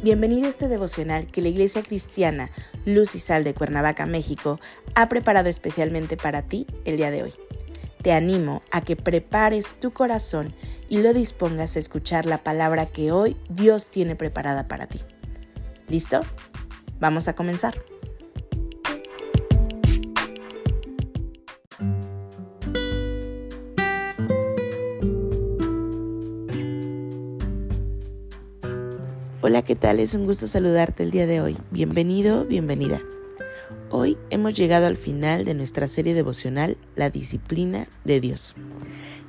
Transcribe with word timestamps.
Bienvenido 0.00 0.46
a 0.46 0.50
este 0.50 0.68
devocional 0.68 1.26
que 1.26 1.42
la 1.42 1.48
Iglesia 1.48 1.82
Cristiana 1.82 2.52
Luz 2.84 3.16
y 3.16 3.18
Sal 3.18 3.42
de 3.42 3.52
Cuernavaca, 3.52 4.06
México, 4.06 4.60
ha 4.94 5.08
preparado 5.08 5.48
especialmente 5.48 6.16
para 6.16 6.42
ti 6.42 6.68
el 6.84 6.96
día 6.96 7.10
de 7.10 7.24
hoy. 7.24 7.34
Te 8.00 8.12
animo 8.12 8.62
a 8.70 8.80
que 8.80 8.94
prepares 8.94 9.74
tu 9.80 9.92
corazón 9.92 10.54
y 10.88 10.98
lo 10.98 11.12
dispongas 11.12 11.74
a 11.74 11.80
escuchar 11.80 12.26
la 12.26 12.44
palabra 12.44 12.86
que 12.86 13.10
hoy 13.10 13.36
Dios 13.50 13.88
tiene 13.88 14.14
preparada 14.14 14.68
para 14.68 14.86
ti. 14.86 15.00
¿Listo? 15.88 16.20
Vamos 17.00 17.26
a 17.26 17.34
comenzar. 17.34 17.74
Hola, 29.48 29.62
¿qué 29.62 29.76
tal? 29.76 29.98
Es 29.98 30.12
un 30.12 30.26
gusto 30.26 30.46
saludarte 30.46 31.02
el 31.02 31.10
día 31.10 31.26
de 31.26 31.40
hoy. 31.40 31.56
Bienvenido, 31.70 32.44
bienvenida. 32.44 33.00
Hoy 33.88 34.18
hemos 34.28 34.52
llegado 34.52 34.86
al 34.86 34.98
final 34.98 35.46
de 35.46 35.54
nuestra 35.54 35.88
serie 35.88 36.12
devocional 36.12 36.76
La 36.96 37.08
disciplina 37.08 37.86
de 38.04 38.20
Dios, 38.20 38.54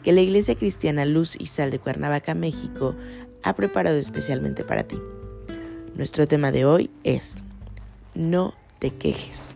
que 0.03 0.11
la 0.11 0.19
Iglesia 0.19 0.55
Cristiana 0.55 1.05
Luz 1.05 1.37
y 1.39 1.45
Sal 1.45 1.71
de 1.71 1.79
Cuernavaca, 1.79 2.35
México, 2.35 2.95
ha 3.43 3.55
preparado 3.55 3.95
especialmente 3.95 4.65
para 4.65 4.83
ti. 4.83 4.99
Nuestro 5.95 6.27
tema 6.27 6.51
de 6.51 6.65
hoy 6.65 6.91
es 7.05 7.37
No 8.13 8.55
te 8.79 8.89
quejes. 8.89 9.55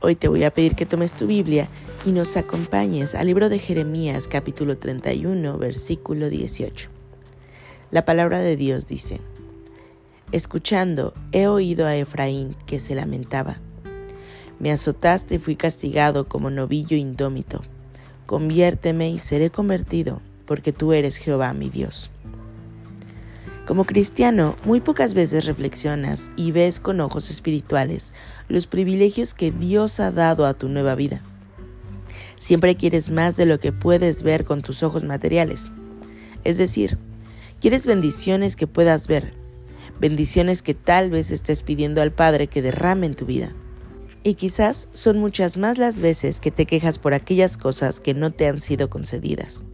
Hoy 0.00 0.16
te 0.16 0.26
voy 0.26 0.42
a 0.42 0.52
pedir 0.52 0.74
que 0.74 0.86
tomes 0.86 1.14
tu 1.14 1.28
Biblia 1.28 1.68
y 2.04 2.10
nos 2.10 2.36
acompañes 2.36 3.14
al 3.14 3.28
libro 3.28 3.48
de 3.48 3.60
Jeremías 3.60 4.26
capítulo 4.26 4.76
31 4.76 5.56
versículo 5.56 6.30
18. 6.30 6.90
La 7.92 8.04
palabra 8.04 8.40
de 8.40 8.56
Dios 8.56 8.86
dice, 8.86 9.20
Escuchando, 10.32 11.12
he 11.32 11.46
oído 11.46 11.86
a 11.86 11.94
Efraín 11.94 12.56
que 12.64 12.80
se 12.80 12.94
lamentaba. 12.94 13.60
Me 14.58 14.72
azotaste 14.72 15.34
y 15.34 15.38
fui 15.38 15.56
castigado 15.56 16.26
como 16.26 16.48
novillo 16.48 16.96
indómito. 16.96 17.60
Conviérteme 18.24 19.10
y 19.10 19.18
seré 19.18 19.50
convertido, 19.50 20.22
porque 20.46 20.72
tú 20.72 20.94
eres 20.94 21.18
Jehová 21.18 21.52
mi 21.52 21.68
Dios. 21.68 22.10
Como 23.66 23.84
cristiano, 23.84 24.56
muy 24.64 24.80
pocas 24.80 25.12
veces 25.12 25.44
reflexionas 25.44 26.30
y 26.34 26.50
ves 26.50 26.80
con 26.80 27.02
ojos 27.02 27.28
espirituales 27.28 28.14
los 28.48 28.66
privilegios 28.66 29.34
que 29.34 29.50
Dios 29.50 30.00
ha 30.00 30.12
dado 30.12 30.46
a 30.46 30.54
tu 30.54 30.70
nueva 30.70 30.94
vida. 30.94 31.20
Siempre 32.40 32.76
quieres 32.76 33.10
más 33.10 33.36
de 33.36 33.44
lo 33.44 33.60
que 33.60 33.70
puedes 33.70 34.22
ver 34.22 34.46
con 34.46 34.62
tus 34.62 34.82
ojos 34.82 35.04
materiales. 35.04 35.70
Es 36.42 36.56
decir, 36.56 36.96
quieres 37.60 37.84
bendiciones 37.84 38.56
que 38.56 38.66
puedas 38.66 39.06
ver, 39.08 39.41
bendiciones 40.00 40.62
que 40.62 40.74
tal 40.74 41.10
vez 41.10 41.30
estés 41.30 41.62
pidiendo 41.62 42.02
al 42.02 42.12
Padre 42.12 42.46
que 42.46 42.62
derrame 42.62 43.06
en 43.06 43.14
tu 43.14 43.26
vida. 43.26 43.52
Y 44.24 44.34
quizás 44.34 44.88
son 44.92 45.18
muchas 45.18 45.56
más 45.56 45.78
las 45.78 46.00
veces 46.00 46.40
que 46.40 46.50
te 46.50 46.66
quejas 46.66 46.98
por 46.98 47.14
aquellas 47.14 47.56
cosas 47.56 47.98
que 47.98 48.14
no 48.14 48.30
te 48.30 48.46
han 48.46 48.60
sido 48.60 48.88
concedidas. 48.88 49.64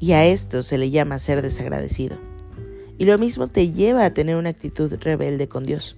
Y 0.00 0.12
a 0.12 0.26
esto 0.26 0.62
se 0.62 0.78
le 0.78 0.90
llama 0.90 1.18
ser 1.18 1.42
desagradecido. 1.42 2.18
Y 2.98 3.04
lo 3.04 3.18
mismo 3.18 3.48
te 3.48 3.70
lleva 3.70 4.04
a 4.04 4.12
tener 4.12 4.36
una 4.36 4.50
actitud 4.50 4.92
rebelde 5.00 5.48
con 5.48 5.64
Dios. 5.64 5.96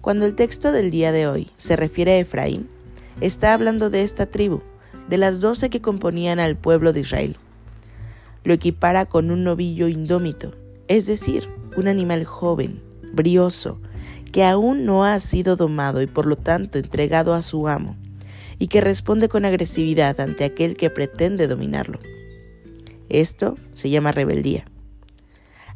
Cuando 0.00 0.26
el 0.26 0.34
texto 0.34 0.72
del 0.72 0.90
día 0.90 1.12
de 1.12 1.28
hoy 1.28 1.50
se 1.58 1.76
refiere 1.76 2.12
a 2.12 2.18
Efraín, 2.18 2.68
está 3.20 3.54
hablando 3.54 3.90
de 3.90 4.02
esta 4.02 4.26
tribu, 4.26 4.62
de 5.08 5.18
las 5.18 5.40
doce 5.40 5.70
que 5.70 5.80
componían 5.80 6.40
al 6.40 6.56
pueblo 6.56 6.92
de 6.92 7.00
Israel. 7.00 7.36
Lo 8.42 8.54
equipara 8.54 9.06
con 9.06 9.30
un 9.30 9.44
novillo 9.44 9.86
indómito, 9.86 10.52
es 10.92 11.06
decir, 11.06 11.48
un 11.74 11.88
animal 11.88 12.26
joven, 12.26 12.82
brioso, 13.14 13.80
que 14.30 14.44
aún 14.44 14.84
no 14.84 15.06
ha 15.06 15.18
sido 15.20 15.56
domado 15.56 16.02
y 16.02 16.06
por 16.06 16.26
lo 16.26 16.36
tanto 16.36 16.78
entregado 16.78 17.32
a 17.32 17.40
su 17.40 17.66
amo, 17.66 17.96
y 18.58 18.66
que 18.66 18.82
responde 18.82 19.30
con 19.30 19.46
agresividad 19.46 20.20
ante 20.20 20.44
aquel 20.44 20.76
que 20.76 20.90
pretende 20.90 21.48
dominarlo. 21.48 21.98
Esto 23.08 23.56
se 23.72 23.88
llama 23.88 24.12
rebeldía. 24.12 24.66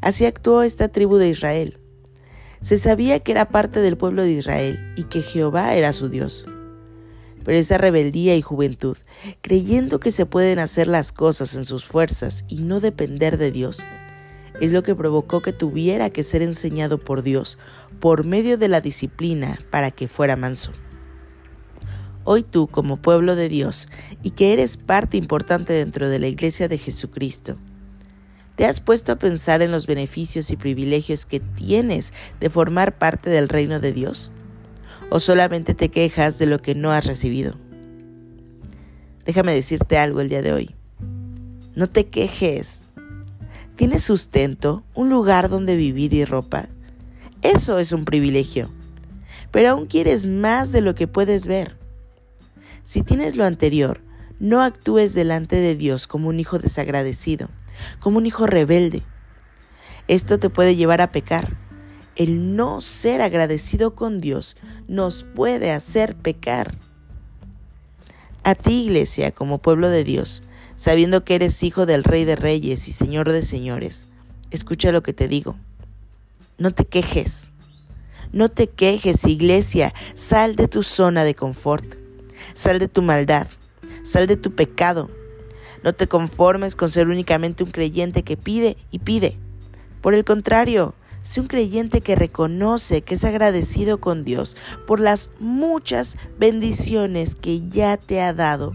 Así 0.03 0.27
actuó 0.27 0.63
esta 0.63 0.89
tribu 0.89 1.17
de 1.17 1.31
Israel. 1.31 1.79
Se 2.61 2.77
sabía 2.77 3.21
que 3.21 3.33
era 3.33 3.49
parte 3.49 3.81
del 3.81 3.97
pueblo 3.97 4.23
de 4.23 4.33
Israel 4.33 4.93
y 4.99 5.05
que 5.05 5.23
Jehová 5.23 5.75
era 5.77 5.95
su 5.95 6.11
Dios. 6.11 6.45
Pero 7.43 7.57
esa 7.57 7.79
rebeldía 7.79 8.37
y 8.37 8.43
juventud, 8.43 8.99
creyendo 9.41 9.99
que 9.99 10.13
se 10.13 10.27
pueden 10.27 10.59
hacer 10.59 10.89
las 10.89 11.11
cosas 11.13 11.55
en 11.55 11.65
sus 11.65 11.87
fuerzas 11.87 12.45
y 12.49 12.59
no 12.59 12.81
depender 12.81 13.39
de 13.39 13.51
Dios, 13.51 13.83
es 14.61 14.73
lo 14.73 14.83
que 14.83 14.95
provocó 14.95 15.43
que 15.43 15.53
tuviera 15.53 16.11
que 16.11 16.25
ser 16.25 16.43
enseñado 16.43 16.99
por 16.99 17.23
Dios 17.23 17.59
por 18.01 18.25
medio 18.25 18.59
de 18.59 18.69
la 18.69 18.81
disciplina 18.81 19.59
para 19.71 19.91
que 19.91 20.09
fuera 20.09 20.37
manso. 20.37 20.73
Hoy 22.25 22.43
tú, 22.43 22.67
como 22.67 22.97
pueblo 22.97 23.37
de 23.37 23.49
Dios, 23.49 23.89
y 24.23 24.31
que 24.31 24.53
eres 24.53 24.77
parte 24.77 25.17
importante 25.17 25.73
dentro 25.73 26.09
de 26.09 26.19
la 26.19 26.27
iglesia 26.27 26.67
de 26.67 26.77
Jesucristo, 26.77 27.57
¿te 28.57 28.65
has 28.65 28.81
puesto 28.81 29.13
a 29.13 29.17
pensar 29.17 29.63
en 29.63 29.71
los 29.71 29.87
beneficios 29.87 30.51
y 30.51 30.57
privilegios 30.57 31.25
que 31.25 31.39
tienes 31.39 32.13
de 32.41 32.51
formar 32.51 32.99
parte 32.99 33.31
del 33.31 33.49
reino 33.49 33.79
de 33.79 33.93
Dios? 33.93 34.33
¿O 35.09 35.21
solamente 35.21 35.75
te 35.75 35.89
quejas 35.89 36.39
de 36.39 36.47
lo 36.47 36.61
que 36.61 36.75
no 36.75 36.91
has 36.91 37.07
recibido? 37.07 37.55
Déjame 39.25 39.53
decirte 39.55 39.97
algo 39.97 40.21
el 40.21 40.29
día 40.29 40.43
de 40.43 40.53
hoy. 40.53 40.75
No 41.77 41.89
te 41.89 42.09
quejes, 42.09 42.86
¿Tienes 43.77 44.05
sustento, 44.05 44.85
un 44.95 45.11
lugar 45.11 45.51
donde 45.51 45.77
vivir 45.77 46.15
y 46.15 46.25
ropa? 46.25 46.67
Eso 47.43 47.79
es 47.79 47.93
un 47.93 48.07
privilegio. 48.07 48.71
Pero 49.51 49.69
aún 49.69 49.85
quieres 49.85 50.27
más 50.27 50.73
de 50.73 50.81
lo 50.81 50.95
que 50.95 51.07
puedes 51.07 51.47
ver. 51.47 51.77
Si 52.83 53.03
tienes 53.03 53.37
lo 53.37 53.45
anterior, 53.45 54.01
no 54.41 54.63
actúes 54.63 55.13
delante 55.13 55.57
de 55.57 55.75
Dios 55.75 56.07
como 56.07 56.31
un 56.31 56.41
hijo 56.41 56.59
desagradecido, 56.59 57.51
como 58.01 58.17
un 58.17 58.25
hijo 58.25 58.47
rebelde. 58.47 59.03
Esto 60.09 60.39
te 60.39 60.49
puede 60.49 60.75
llevar 60.75 61.03
a 61.03 61.13
pecar. 61.13 61.59
El 62.17 62.57
no 62.57 62.81
ser 62.81 63.21
agradecido 63.21 63.95
con 63.95 64.23
Dios 64.23 64.57
nos 64.89 65.23
puede 65.23 65.71
hacer 65.71 66.17
pecar. 66.17 66.79
A 68.43 68.55
ti, 68.55 68.85
iglesia, 68.85 69.33
como 69.33 69.59
pueblo 69.59 69.91
de 69.91 70.03
Dios, 70.03 70.43
sabiendo 70.77 71.25
que 71.25 71.35
eres 71.35 71.63
hijo 71.63 71.87
del 71.87 72.05
Rey 72.05 72.25
de 72.25 72.37
Reyes 72.37 72.87
y 72.89 72.93
Señor 72.93 73.33
de 73.33 73.43
Señores. 73.43 74.07
Escucha 74.51 74.93
lo 74.93 75.03
que 75.03 75.13
te 75.13 75.27
digo. 75.29 75.57
No 76.59 76.73
te 76.73 76.85
quejes. 76.85 77.51
No 78.33 78.51
te 78.51 78.69
quejes, 78.69 79.25
iglesia. 79.25 79.93
Sal 80.15 80.57
de 80.57 80.69
tu 80.69 80.83
zona 80.83 81.25
de 81.25 81.35
confort. 81.35 81.97
Sal 82.55 82.79
de 82.79 82.89
tu 82.89 83.03
maldad. 83.03 83.49
Sal 84.05 84.27
de 84.27 84.37
tu 84.37 84.55
pecado. 84.55 85.11
No 85.83 85.95
te 85.95 86.07
conformes 86.07 86.77
con 86.77 86.91
ser 86.91 87.09
únicamente 87.09 87.65
un 87.65 87.71
creyente 87.71 88.23
que 88.23 88.37
pide 88.37 88.77
y 88.91 89.01
pide. 89.01 89.37
Por 90.01 90.15
el 90.15 90.25
contrario, 90.25 90.95
sé 91.23 91.41
un 91.41 91.49
creyente 91.49 92.01
que 92.01 92.17
reconoce 92.17 93.03
que 93.03 93.15
es 93.15 93.25
agradecido 93.25 93.99
con 93.99 94.23
Dios 94.23 94.57
por 94.87 95.01
las 95.01 95.31
muchas 95.41 96.17
bendiciones 96.39 97.35
que 97.35 97.69
ya 97.69 97.97
te 97.97 98.21
ha 98.21 98.33
dado 98.33 98.75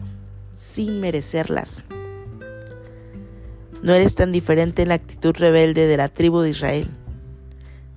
sin 0.61 0.99
merecerlas. 0.99 1.85
No 3.81 3.93
eres 3.93 4.13
tan 4.13 4.31
diferente 4.31 4.83
en 4.83 4.89
la 4.89 4.95
actitud 4.95 5.35
rebelde 5.35 5.87
de 5.87 5.97
la 5.97 6.07
tribu 6.07 6.41
de 6.41 6.51
Israel. 6.51 6.87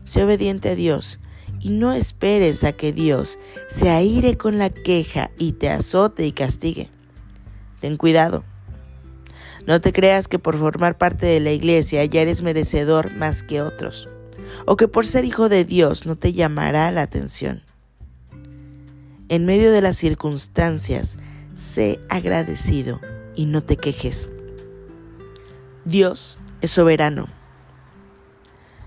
Sé 0.05 0.25
obediente 0.25 0.71
a 0.71 0.75
Dios 0.75 1.21
y 1.61 1.71
no 1.71 1.93
esperes 1.93 2.65
a 2.65 2.73
que 2.73 2.93
Dios 2.93 3.39
se 3.69 3.91
aire 3.91 4.39
con 4.39 4.59
la 4.59 4.71
queja 4.71 5.31
y 5.39 5.53
te 5.53 5.69
azote 5.69 6.27
y 6.27 6.33
castigue. 6.33 6.89
Ten 7.81 7.99
cuidado. 7.99 8.45
No 9.67 9.81
te 9.83 9.93
creas 9.93 10.27
que 10.27 10.39
por 10.39 10.59
formar 10.59 10.97
parte 10.97 11.27
de 11.27 11.41
la 11.41 11.53
iglesia 11.53 12.05
ya 12.07 12.23
eres 12.23 12.41
merecedor 12.41 13.15
más 13.15 13.43
que 13.43 13.61
otros, 13.61 14.09
o 14.65 14.77
que 14.77 14.89
por 14.89 15.05
ser 15.07 15.27
hijo 15.27 15.51
de 15.51 15.67
Dios 15.67 16.07
no 16.07 16.17
te 16.17 16.33
llamará 16.33 16.91
la 16.91 17.03
atención. 17.03 17.63
En 19.29 19.45
medio 19.45 19.71
de 19.71 19.81
las 19.81 19.97
circunstancias, 19.97 21.19
sé 21.65 21.99
agradecido 22.09 23.01
y 23.35 23.47
no 23.47 23.63
te 23.63 23.77
quejes. 23.77 24.29
Dios 25.85 26.39
es 26.61 26.71
soberano. 26.71 27.27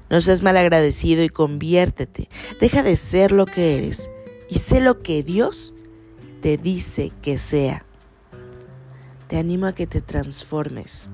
No 0.09 0.21
seas 0.21 0.41
malagradecido 0.41 1.23
y 1.23 1.29
conviértete. 1.29 2.29
Deja 2.61 2.83
de 2.83 2.95
ser 2.95 3.31
lo 3.31 3.45
que 3.45 3.75
eres 3.75 4.09
y 4.49 4.59
sé 4.59 4.79
lo 4.79 5.01
que 5.01 5.21
Dios 5.21 5.73
te 6.41 6.57
dice 6.57 7.11
que 7.21 7.37
sea. 7.37 7.83
Te 9.27 9.37
animo 9.37 9.65
a 9.65 9.75
que 9.75 9.87
te 9.87 9.99
transformes, 10.01 11.09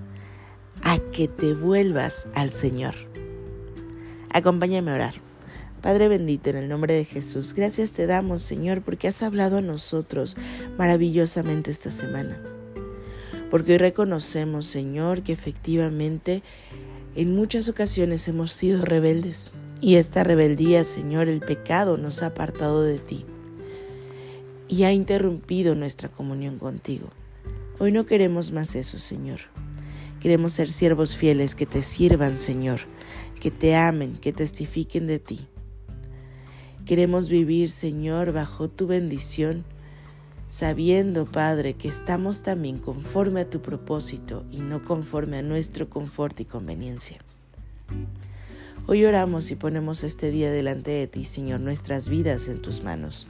a 0.84 1.00
que 1.00 1.28
te 1.28 1.56
vuelvas 1.56 2.28
al 2.36 2.52
Señor. 2.52 2.94
Acompáñame 4.32 4.92
a 4.92 4.96
orar. 4.96 5.33
Padre 5.84 6.08
bendito, 6.08 6.50
en 6.50 6.56
el 6.56 6.70
nombre 6.70 6.94
de 6.94 7.04
Jesús, 7.04 7.54
gracias 7.54 7.92
te 7.92 8.08
damos, 8.08 8.42
Señor, 8.42 8.84
porque 8.84 9.10
has 9.10 9.22
hablado 9.22 9.58
a 9.58 9.62
nosotros 9.62 10.38
maravillosamente 10.78 11.72
esta 11.72 11.92
semana. 11.92 12.42
Porque 13.52 13.74
hoy 13.74 13.80
reconocemos, 13.80 14.66
Señor, 14.66 15.24
que 15.24 15.34
efectivamente 15.34 16.42
En 17.16 17.36
muchas 17.36 17.68
ocasiones 17.68 18.28
hemos 18.30 18.54
sido 18.54 18.86
rebeldes 18.86 19.52
y 19.82 19.96
esta 19.96 20.24
rebeldía, 20.24 20.86
Señor, 20.86 21.28
el 21.28 21.42
pecado 21.42 21.98
nos 21.98 22.24
ha 22.24 22.28
apartado 22.28 22.82
de 22.82 22.98
ti 22.98 23.26
y 24.70 24.86
ha 24.86 24.94
interrumpido 24.94 25.76
nuestra 25.76 26.10
comunión 26.10 26.58
contigo. 26.58 27.10
Hoy 27.78 27.92
no 27.92 28.06
queremos 28.06 28.52
más 28.52 28.74
eso, 28.76 28.98
Señor. 28.98 29.42
Queremos 30.22 30.54
ser 30.54 30.70
siervos 30.70 31.18
fieles 31.18 31.54
que 31.54 31.66
te 31.66 31.84
sirvan, 31.84 32.40
Señor, 32.40 32.80
que 33.40 33.52
te 33.52 33.76
amen, 33.76 34.18
que 34.18 34.32
testifiquen 34.32 35.06
de 35.06 35.20
ti. 35.20 35.48
Queremos 36.86 37.30
vivir, 37.30 37.70
Señor, 37.70 38.34
bajo 38.34 38.70
tu 38.70 38.88
bendición, 38.88 39.64
sabiendo, 40.50 41.26
Padre, 41.26 41.76
que 41.76 41.88
estamos 41.88 42.44
también 42.44 42.78
conforme 42.78 43.42
a 43.42 43.50
tu 43.50 43.62
propósito 43.62 44.46
y 44.52 44.60
no 44.60 44.84
conforme 44.84 45.38
a 45.38 45.44
nuestro 45.44 45.90
confort 45.90 46.38
y 46.42 46.46
conveniencia. 46.46 47.20
Hoy 48.86 49.06
oramos 49.06 49.50
y 49.50 49.56
ponemos 49.56 50.04
este 50.04 50.30
día 50.30 50.52
delante 50.52 50.92
de 50.92 51.08
ti, 51.08 51.24
Señor, 51.24 51.62
nuestras 51.62 52.10
vidas 52.10 52.50
en 52.50 52.62
tus 52.62 52.84
manos, 52.84 53.28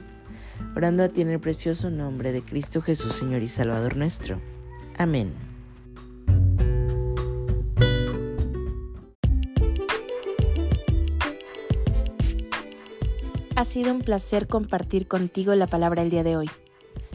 orando 0.74 1.04
a 1.04 1.08
ti 1.08 1.20
en 1.20 1.30
el 1.30 1.38
precioso 1.38 1.90
nombre 1.90 2.32
de 2.32 2.42
Cristo 2.42 2.82
Jesús, 2.82 3.14
Señor 3.14 3.42
y 3.42 3.48
Salvador 3.48 3.96
nuestro. 3.96 4.40
Amén. 4.98 5.53
Ha 13.56 13.64
sido 13.64 13.92
un 13.92 14.00
placer 14.00 14.48
compartir 14.48 15.06
contigo 15.06 15.54
la 15.54 15.68
palabra 15.68 16.02
el 16.02 16.10
día 16.10 16.24
de 16.24 16.36
hoy. 16.36 16.50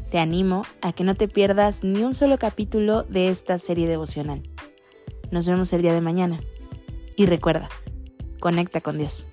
Te 0.09 0.19
animo 0.19 0.63
a 0.81 0.93
que 0.93 1.03
no 1.03 1.15
te 1.15 1.27
pierdas 1.27 1.83
ni 1.83 2.01
un 2.01 2.13
solo 2.13 2.37
capítulo 2.37 3.03
de 3.03 3.27
esta 3.27 3.59
serie 3.59 3.87
devocional. 3.87 4.41
Nos 5.31 5.47
vemos 5.47 5.73
el 5.73 5.81
día 5.81 5.93
de 5.93 5.99
mañana. 5.99 6.39
Y 7.17 7.25
recuerda, 7.25 7.67
Conecta 8.39 8.79
con 8.79 8.97
Dios. 8.97 9.27